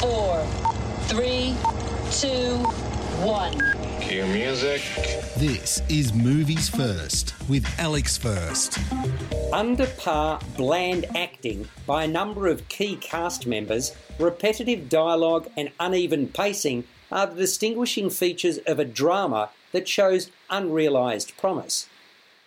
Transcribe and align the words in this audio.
four, 0.00 0.42
three, 1.08 1.54
two, 2.10 2.56
one. 3.22 3.52
Cue 4.00 4.24
music. 4.28 4.80
This 5.36 5.82
is 5.90 6.14
Movies 6.14 6.70
First 6.70 7.34
with 7.50 7.66
Alex 7.78 8.16
First. 8.16 8.78
Under 9.52 9.86
par, 9.86 10.40
bland 10.56 11.04
acting 11.14 11.68
by 11.86 12.04
a 12.04 12.08
number 12.08 12.48
of 12.48 12.66
key 12.70 12.96
cast 12.96 13.46
members, 13.46 13.94
repetitive 14.18 14.88
dialogue, 14.88 15.50
and 15.54 15.70
uneven 15.78 16.28
pacing 16.28 16.84
are 17.12 17.26
the 17.26 17.34
distinguishing 17.34 18.08
features 18.08 18.56
of 18.66 18.78
a 18.78 18.86
drama 18.86 19.50
that 19.72 19.86
shows 19.86 20.30
unrealised 20.48 21.36
promise. 21.36 21.90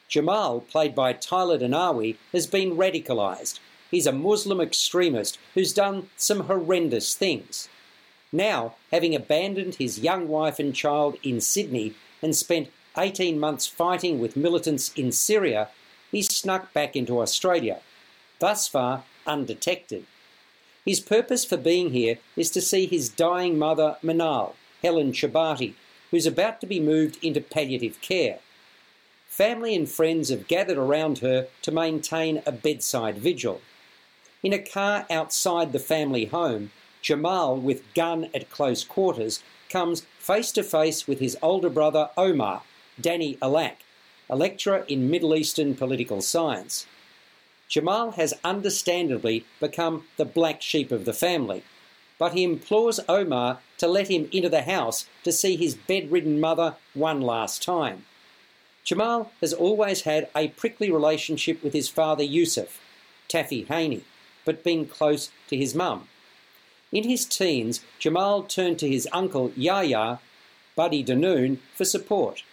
Jamal, 0.08 0.60
played 0.60 0.96
by 0.96 1.14
Tyler 1.14 1.60
Denawi, 1.60 2.16
has 2.32 2.48
been 2.48 2.76
radicalised. 2.76 3.60
He's 3.94 4.08
a 4.08 4.12
Muslim 4.12 4.60
extremist 4.60 5.38
who's 5.54 5.72
done 5.72 6.10
some 6.18 6.46
horrendous 6.46 7.14
things. 7.14 7.70
Now, 8.32 8.74
having 8.90 9.14
abandoned 9.14 9.76
his 9.76 10.00
young 10.00 10.28
wife 10.28 10.58
and 10.58 10.74
child 10.74 11.18
in 11.22 11.40
Sydney 11.40 11.94
and 12.20 12.36
spent 12.36 12.72
18 12.98 13.40
months 13.40 13.68
fighting 13.68 14.18
with 14.18 14.36
militants 14.36 14.92
in 14.96 15.12
Syria, 15.12 15.70
he's 16.12 16.36
snuck 16.36 16.74
back 16.74 16.96
into 16.96 17.22
Australia, 17.22 17.82
thus 18.40 18.68
far 18.68 19.04
undetected. 19.28 20.08
His 20.84 21.00
purpose 21.00 21.46
for 21.46 21.58
being 21.58 21.92
here 21.92 22.18
is 22.36 22.50
to 22.50 22.62
see 22.62 22.88
his 22.88 23.10
dying 23.10 23.60
mother, 23.60 23.98
Manal, 24.04 24.54
Helen 24.82 25.12
Chebatte, 25.12 25.76
who's 26.10 26.26
about 26.26 26.60
to 26.62 26.66
be 26.66 26.80
moved 26.80 27.24
into 27.24 27.42
palliative 27.42 28.02
care. 28.02 28.40
Family 29.28 29.76
and 29.76 29.88
friends 29.88 30.30
have 30.30 30.48
gathered 30.48 30.80
around 30.80 31.20
her 31.20 31.46
to 31.62 31.72
maintain 31.72 32.42
a 32.48 32.52
bedside 32.52 33.20
vigil. 33.20 33.62
In 34.44 34.52
a 34.52 34.60
car 34.60 35.06
outside 35.10 35.72
the 35.72 35.80
family 35.80 36.26
home, 36.26 36.72
Jamal, 37.02 37.56
with 37.56 37.94
gun 37.94 38.30
at 38.34 38.50
close 38.50 38.84
quarters, 38.84 39.42
comes 39.70 40.06
face 40.20 40.52
to 40.52 40.64
face 40.64 41.08
with 41.08 41.20
his 41.20 41.38
older 41.42 41.70
brother 41.70 42.10
Omar, 42.18 42.64
Danny 43.00 43.38
Alak, 43.42 43.78
a 44.30 44.36
lecturer 44.36 44.84
in 44.90 45.10
Middle 45.10 45.34
Eastern 45.34 45.76
political 45.76 46.22
science. 46.22 46.86
Jamal 47.70 48.12
has 48.12 48.34
understandably 48.44 49.46
become 49.62 50.04
the 50.18 50.26
black 50.26 50.62
sheep 50.62 50.92
of 50.92 51.06
the 51.06 51.14
family, 51.14 51.64
but 52.20 52.34
he 52.34 52.44
implores 52.44 53.00
Omar 53.08 53.60
to 53.78 53.88
let 53.88 54.10
him 54.10 54.28
into 54.34 54.50
the 54.50 54.64
house 54.64 55.06
to 55.24 55.32
see 55.32 55.56
his 55.56 55.74
bedridden 55.74 56.42
mother 56.42 56.76
one 56.94 57.22
last 57.22 57.64
time. 57.64 58.06
Jamal 58.84 59.32
has 59.40 59.54
always 59.54 60.02
had 60.02 60.30
a 60.36 60.50
prickly 60.50 60.92
relationship 60.92 61.64
with 61.64 61.72
his 61.72 61.88
father 61.88 62.24
Yusuf, 62.24 62.82
Taffy 63.30 63.64
Haney, 63.64 64.04
but 64.46 64.64
been 64.64 64.86
close 64.86 65.32
to 65.50 65.58
his 65.58 65.74
mum. 65.74 66.08
In 66.92 67.04
his 67.04 67.26
teens, 67.26 67.82
Jamal 68.00 68.44
turned 68.44 68.80
to 68.80 68.88
his 68.88 69.08
uncle 69.12 69.52
Yahya, 69.56 70.20
Buddy 70.76 71.04
Dannoun, 71.04 71.58
for 71.76 71.86
support. 71.86 72.44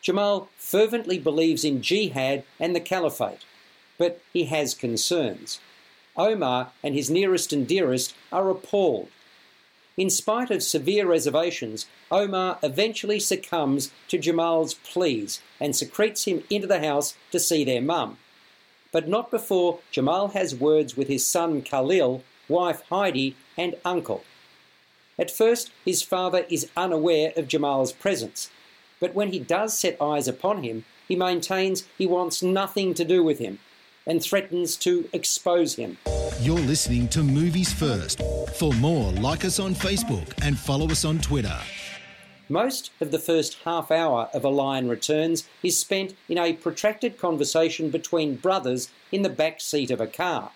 Jamal 0.00 0.48
fervently 0.56 1.18
believes 1.18 1.64
in 1.64 1.82
jihad 1.82 2.44
and 2.58 2.74
the 2.74 2.80
caliphate, 2.80 3.44
but 3.98 4.20
he 4.32 4.44
has 4.44 4.74
concerns. 4.74 5.60
Omar 6.16 6.72
and 6.82 6.94
his 6.94 7.10
nearest 7.10 7.52
and 7.52 7.66
dearest 7.66 8.14
are 8.32 8.50
appalled. 8.50 9.08
In 9.96 10.10
spite 10.10 10.50
of 10.50 10.62
severe 10.62 11.06
reservations, 11.06 11.86
Omar 12.10 12.58
eventually 12.62 13.18
succumbs 13.18 13.90
to 14.06 14.16
Jamal's 14.16 14.74
pleas 14.74 15.42
and 15.60 15.74
secretes 15.74 16.24
him 16.24 16.44
into 16.48 16.68
the 16.68 16.80
house 16.80 17.14
to 17.32 17.40
see 17.40 17.64
their 17.64 17.82
mum. 17.82 18.18
But 18.92 19.08
not 19.08 19.30
before 19.30 19.80
Jamal 19.90 20.28
has 20.28 20.54
words 20.54 20.96
with 20.96 21.08
his 21.08 21.26
son 21.26 21.62
Khalil, 21.62 22.22
wife 22.48 22.82
Heidi, 22.88 23.36
and 23.56 23.76
uncle. 23.84 24.24
At 25.18 25.30
first, 25.30 25.70
his 25.84 26.02
father 26.02 26.46
is 26.48 26.70
unaware 26.76 27.32
of 27.36 27.48
Jamal's 27.48 27.92
presence, 27.92 28.50
but 29.00 29.14
when 29.14 29.32
he 29.32 29.38
does 29.38 29.76
set 29.76 30.00
eyes 30.00 30.28
upon 30.28 30.62
him, 30.62 30.84
he 31.06 31.16
maintains 31.16 31.84
he 31.96 32.06
wants 32.06 32.42
nothing 32.42 32.94
to 32.94 33.04
do 33.04 33.22
with 33.22 33.38
him 33.38 33.58
and 34.06 34.22
threatens 34.22 34.76
to 34.76 35.08
expose 35.12 35.74
him. 35.74 35.98
You're 36.40 36.58
listening 36.58 37.08
to 37.08 37.22
Movies 37.22 37.72
First. 37.72 38.22
For 38.58 38.72
more, 38.74 39.12
like 39.12 39.44
us 39.44 39.58
on 39.60 39.74
Facebook 39.74 40.32
and 40.42 40.58
follow 40.58 40.88
us 40.88 41.04
on 41.04 41.18
Twitter. 41.18 41.58
Most 42.50 42.90
of 42.98 43.10
the 43.10 43.18
first 43.18 43.58
half 43.64 43.90
hour 43.90 44.30
of 44.32 44.42
A 44.42 44.48
Lion 44.48 44.88
Returns 44.88 45.46
is 45.62 45.78
spent 45.78 46.14
in 46.30 46.38
a 46.38 46.54
protracted 46.54 47.18
conversation 47.18 47.90
between 47.90 48.36
brothers 48.36 48.90
in 49.12 49.20
the 49.20 49.28
back 49.28 49.60
seat 49.60 49.90
of 49.90 50.00
a 50.00 50.06
car. 50.06 50.52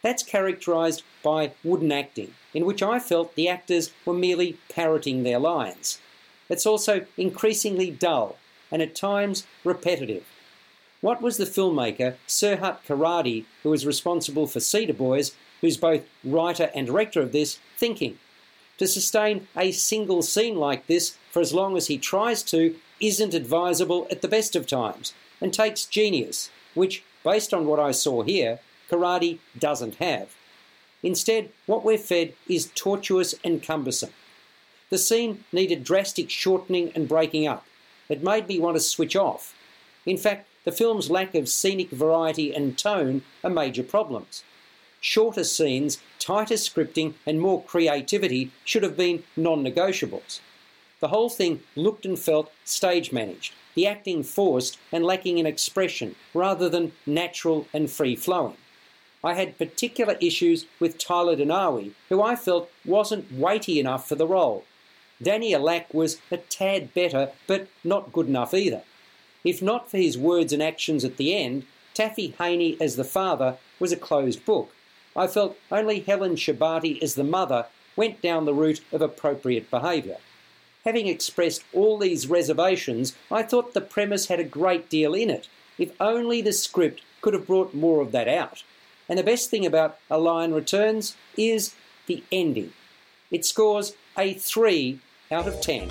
That's 0.00 0.22
characterised 0.22 1.02
by 1.24 1.52
wooden 1.64 1.90
acting, 1.90 2.34
in 2.54 2.64
which 2.64 2.84
I 2.84 3.00
felt 3.00 3.34
the 3.34 3.48
actors 3.48 3.90
were 4.04 4.14
merely 4.14 4.58
parroting 4.68 5.24
their 5.24 5.40
lines. 5.40 5.98
It's 6.48 6.66
also 6.66 7.04
increasingly 7.16 7.90
dull 7.90 8.36
and 8.70 8.80
at 8.80 8.94
times 8.94 9.44
repetitive. 9.64 10.24
What 11.00 11.20
was 11.20 11.36
the 11.36 11.46
filmmaker 11.46 12.14
Serhat 12.28 12.84
Caradee, 12.86 13.44
who 13.64 13.70
was 13.70 13.84
responsible 13.84 14.46
for 14.46 14.60
Cedar 14.60 14.94
Boys, 14.94 15.32
who's 15.60 15.76
both 15.76 16.04
writer 16.22 16.70
and 16.76 16.86
director 16.86 17.20
of 17.20 17.32
this, 17.32 17.58
thinking? 17.76 18.18
To 18.78 18.86
sustain 18.86 19.48
a 19.56 19.72
single 19.72 20.22
scene 20.22 20.56
like 20.56 20.86
this 20.86 21.16
for 21.30 21.40
as 21.40 21.52
long 21.52 21.76
as 21.76 21.88
he 21.88 21.98
tries 21.98 22.42
to 22.44 22.76
isn't 23.00 23.34
advisable 23.34 24.06
at 24.10 24.22
the 24.22 24.28
best 24.28 24.56
of 24.56 24.66
times 24.66 25.14
and 25.40 25.52
takes 25.52 25.84
genius, 25.84 26.50
which, 26.74 27.04
based 27.24 27.52
on 27.52 27.66
what 27.66 27.80
I 27.80 27.90
saw 27.90 28.22
here, 28.22 28.60
Caradee 28.90 29.38
doesn't 29.58 29.96
have. 29.96 30.34
Instead, 31.02 31.50
what 31.66 31.84
we're 31.84 31.98
fed 31.98 32.34
is 32.48 32.72
tortuous 32.74 33.34
and 33.44 33.62
cumbersome. 33.62 34.12
The 34.90 34.98
scene 34.98 35.44
needed 35.52 35.84
drastic 35.84 36.30
shortening 36.30 36.92
and 36.94 37.08
breaking 37.08 37.46
up. 37.46 37.66
It 38.08 38.22
made 38.22 38.48
me 38.48 38.58
want 38.58 38.76
to 38.76 38.80
switch 38.80 39.14
off. 39.14 39.54
In 40.06 40.16
fact, 40.16 40.48
the 40.64 40.72
film's 40.72 41.10
lack 41.10 41.34
of 41.34 41.48
scenic 41.48 41.90
variety 41.90 42.54
and 42.54 42.76
tone 42.76 43.22
are 43.44 43.50
major 43.50 43.82
problems. 43.82 44.42
Shorter 45.00 45.44
scenes, 45.44 45.98
tighter 46.18 46.56
scripting, 46.56 47.14
and 47.24 47.40
more 47.40 47.62
creativity 47.62 48.50
should 48.64 48.82
have 48.82 48.96
been 48.96 49.22
non 49.36 49.62
negotiables. 49.62 50.40
The 51.00 51.08
whole 51.08 51.28
thing 51.30 51.60
looked 51.76 52.04
and 52.04 52.18
felt 52.18 52.50
stage 52.64 53.12
managed, 53.12 53.54
the 53.74 53.86
acting 53.86 54.24
forced 54.24 54.78
and 54.90 55.04
lacking 55.04 55.38
in 55.38 55.46
expression 55.46 56.16
rather 56.34 56.68
than 56.68 56.92
natural 57.06 57.68
and 57.72 57.88
free 57.88 58.16
flowing. 58.16 58.56
I 59.22 59.34
had 59.34 59.58
particular 59.58 60.16
issues 60.20 60.66
with 60.80 60.98
Tyler 60.98 61.36
Denawi, 61.36 61.92
who 62.08 62.22
I 62.22 62.34
felt 62.34 62.70
wasn't 62.84 63.32
weighty 63.32 63.78
enough 63.78 64.08
for 64.08 64.16
the 64.16 64.26
role. 64.26 64.64
Danny 65.22 65.52
Alack 65.52 65.92
was 65.92 66.20
a 66.30 66.36
tad 66.36 66.94
better, 66.94 67.30
but 67.46 67.68
not 67.82 68.12
good 68.12 68.28
enough 68.28 68.54
either. 68.54 68.82
If 69.44 69.62
not 69.62 69.90
for 69.90 69.98
his 69.98 70.18
words 70.18 70.52
and 70.52 70.62
actions 70.62 71.04
at 71.04 71.16
the 71.16 71.34
end, 71.34 71.64
Taffy 71.94 72.34
Haney 72.38 72.76
as 72.80 72.96
the 72.96 73.04
father 73.04 73.56
was 73.80 73.92
a 73.92 73.96
closed 73.96 74.44
book. 74.44 74.70
I 75.18 75.26
felt 75.26 75.58
only 75.72 75.98
Helen 75.98 76.36
Chebatte 76.36 77.02
as 77.02 77.16
the 77.16 77.24
mother 77.24 77.66
went 77.96 78.22
down 78.22 78.44
the 78.44 78.54
route 78.54 78.80
of 78.92 79.02
appropriate 79.02 79.68
behaviour. 79.68 80.18
Having 80.84 81.08
expressed 81.08 81.64
all 81.74 81.98
these 81.98 82.28
reservations, 82.28 83.16
I 83.28 83.42
thought 83.42 83.74
the 83.74 83.80
premise 83.80 84.28
had 84.28 84.38
a 84.38 84.44
great 84.44 84.88
deal 84.88 85.14
in 85.14 85.28
it, 85.28 85.48
if 85.76 85.90
only 86.00 86.40
the 86.40 86.52
script 86.52 87.02
could 87.20 87.34
have 87.34 87.48
brought 87.48 87.74
more 87.74 88.00
of 88.00 88.12
that 88.12 88.28
out. 88.28 88.62
And 89.08 89.18
the 89.18 89.24
best 89.24 89.50
thing 89.50 89.66
about 89.66 89.98
A 90.08 90.18
Lion 90.18 90.54
Returns 90.54 91.16
is 91.36 91.74
the 92.06 92.22
ending. 92.30 92.72
It 93.32 93.44
scores 93.44 93.94
a 94.16 94.34
3 94.34 95.00
out 95.32 95.48
of 95.48 95.60
10. 95.60 95.90